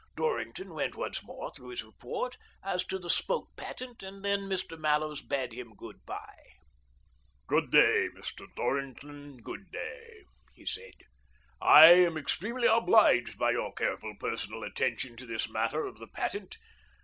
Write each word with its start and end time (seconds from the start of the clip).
Dorrington 0.15 0.73
went 0.73 0.95
once 0.95 1.21
more 1.23 1.51
through 1.51 1.67
his 1.69 1.83
report 1.83 2.35
as 2.63 2.83
to 2.87 2.97
the 2.97 3.07
spoke 3.07 3.55
patent, 3.55 4.01
and 4.01 4.25
then 4.25 4.49
Mr. 4.49 4.75
Mallows 4.75 5.21
bade 5.21 5.53
him 5.53 5.75
good 5.75 6.03
bye." 6.07 6.55
Good 7.45 7.69
day, 7.69 8.07
Mr. 8.15 8.47
Dorrington, 8.55 9.37
good 9.43 9.69
day," 9.71 10.23
he 10.55 10.65
said. 10.65 10.95
"I 11.61 11.85
am 11.91 12.17
extremely 12.17 12.67
obliged 12.67 13.37
by 13.37 13.51
your 13.51 13.75
careful 13.75 14.15
personal 14.19 14.63
attention 14.63 15.17
to 15.17 15.27
this 15.27 15.47
matter 15.47 15.85
of 15.85 15.99
the 15.99 16.07
patent. 16.07 16.57